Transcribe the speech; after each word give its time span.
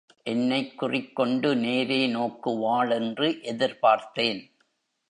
என்னைக் 0.23 0.77
குறிக்கொண்டு 0.77 1.55
நேரே 1.55 2.07
நோக்குவாள் 2.07 2.91
என்று 2.91 3.29
எதிர்பார்த்தேன். 3.43 4.51